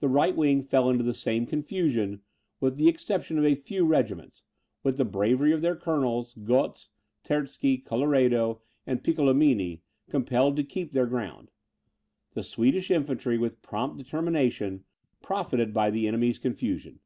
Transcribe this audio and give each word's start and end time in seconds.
The 0.00 0.08
right 0.08 0.34
wing 0.34 0.62
fell 0.62 0.90
into 0.90 1.04
the 1.04 1.14
same 1.14 1.46
confusion, 1.46 2.22
with 2.58 2.76
the 2.76 2.88
exception 2.88 3.38
of 3.38 3.44
a 3.44 3.54
few 3.54 3.84
regiments, 3.84 4.42
which 4.82 4.96
the 4.96 5.04
bravery 5.04 5.52
of 5.52 5.62
their 5.62 5.76
colonels 5.76 6.34
Gotz, 6.34 6.88
Terzky, 7.22 7.78
Colloredo, 7.78 8.60
and 8.84 9.04
Piccolomini, 9.04 9.82
compelled 10.10 10.56
to 10.56 10.64
keep 10.64 10.90
their 10.90 11.06
ground. 11.06 11.52
The 12.32 12.42
Swedish 12.42 12.90
infantry, 12.90 13.38
with 13.38 13.62
prompt 13.62 13.96
determination, 13.96 14.82
profited 15.22 15.72
by 15.72 15.88
the 15.92 16.08
enemy's 16.08 16.40
confusion. 16.40 16.98